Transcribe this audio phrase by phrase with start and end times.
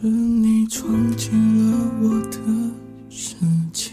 [0.00, 1.32] 是你闯进
[1.72, 2.38] 了我的
[3.10, 3.34] 世
[3.72, 3.90] 界，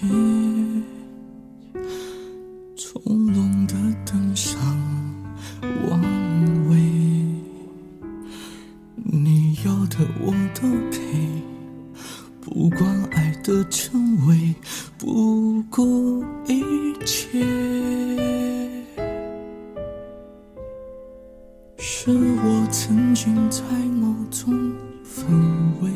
[2.77, 3.01] 从
[3.33, 3.73] 容的
[4.05, 4.55] 登上
[5.89, 5.99] 王
[6.69, 6.75] 位。
[9.03, 10.99] 你要的我都给，
[12.39, 14.53] 不管爱的称谓
[14.99, 17.41] 不顾一切。
[21.79, 24.53] 是我曾经在某种
[25.03, 25.25] 氛
[25.81, 25.94] 围。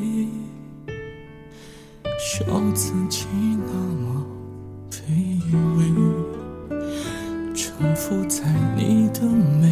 [2.40, 3.28] 笑自己
[3.68, 4.26] 那么
[4.90, 4.98] 卑
[5.76, 5.80] 微，
[7.54, 8.46] 沉浮在
[8.78, 9.24] 你的
[9.60, 9.68] 美，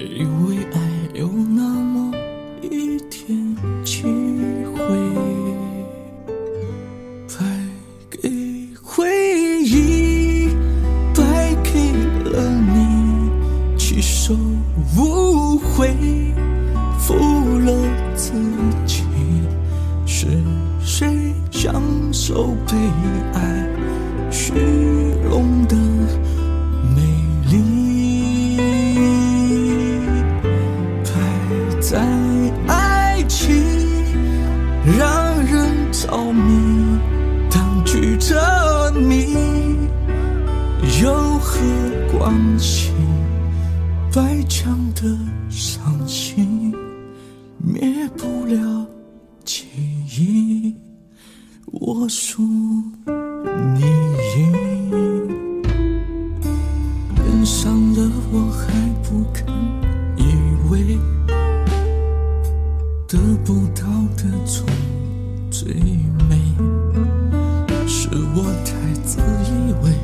[0.00, 0.76] 以为爱
[1.14, 1.28] 有
[22.28, 22.76] 受被
[23.32, 23.40] 爱
[24.30, 24.52] 虚
[25.24, 25.74] 荣的
[26.94, 27.00] 美
[27.50, 28.58] 丽？
[31.02, 31.10] 败
[31.80, 31.98] 在
[32.66, 33.56] 爱情
[34.98, 36.98] 让人着迷，
[37.50, 39.34] 当局者迷，
[41.02, 41.58] 有何
[42.12, 42.92] 关系？
[44.14, 45.00] 白墙的
[45.48, 46.46] 伤心，
[57.50, 58.70] 伤了我还
[59.02, 59.46] 不肯
[60.18, 60.22] 依
[60.70, 60.98] 偎，
[63.06, 63.86] 得不到
[64.18, 64.66] 的总
[65.50, 65.72] 最
[66.28, 66.38] 美。
[67.86, 69.94] 是我太自以为，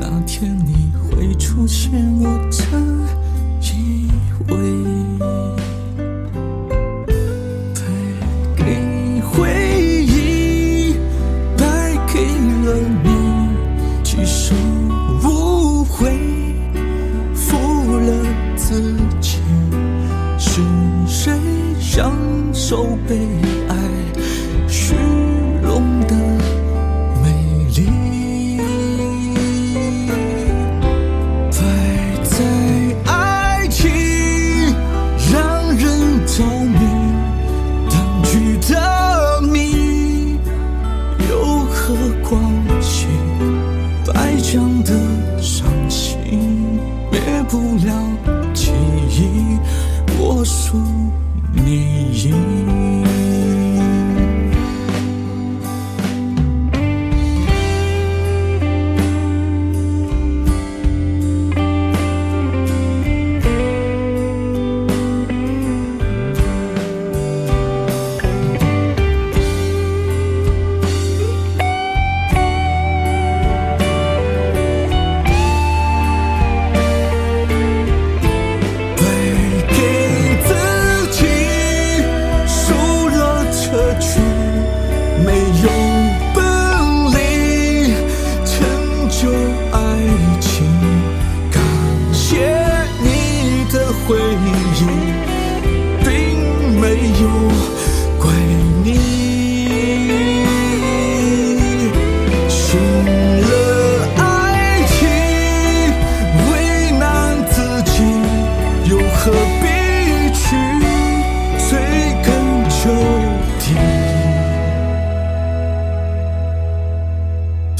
[0.00, 1.90] 那天你会出现，
[2.22, 2.49] 我
[23.10, 23.16] 被
[23.68, 23.74] 爱
[24.68, 24.94] 虚
[25.64, 26.14] 荣的
[27.20, 27.26] 美
[27.74, 28.56] 丽？
[31.50, 31.58] 败
[32.22, 32.36] 在
[33.12, 33.90] 爱情
[35.32, 36.78] 让人着迷，
[37.90, 40.38] 当局的迷，
[41.28, 41.96] 有何
[42.28, 42.40] 关
[42.80, 43.08] 系？
[44.06, 44.94] 白讲的
[45.42, 46.78] 伤心，
[47.10, 47.92] 灭不了
[48.54, 48.70] 记
[49.10, 49.58] 忆。
[50.16, 50.76] 我输，
[51.52, 52.30] 你一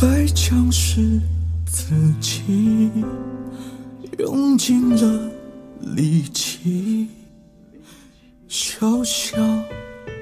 [0.00, 1.20] 白墙是
[1.66, 2.90] 自己
[4.18, 5.30] 用尽了
[5.94, 7.06] 力气，
[8.48, 9.36] 小小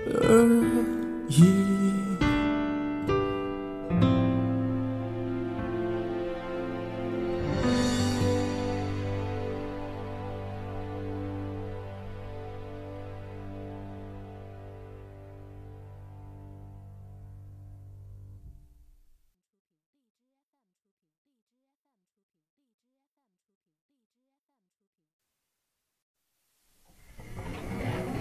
[0.04, 0.64] 而
[1.28, 1.88] 已。